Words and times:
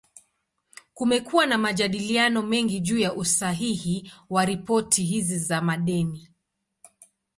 Kumekuwa 0.93 1.45
na 1.45 1.57
majadiliano 1.57 2.41
mengi 2.41 2.79
juu 2.79 2.99
ya 2.99 3.13
usahihi 3.13 4.11
wa 4.29 4.45
ripoti 4.45 5.03
hizi 5.03 5.39
za 5.39 5.61
madeni. 5.61 6.29